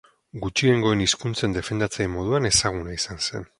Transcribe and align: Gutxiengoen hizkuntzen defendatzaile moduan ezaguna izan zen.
Gutxiengoen 0.45 1.03
hizkuntzen 1.05 1.53
defendatzaile 1.57 2.09
moduan 2.17 2.51
ezaguna 2.53 2.99
izan 3.01 3.25
zen. 3.29 3.49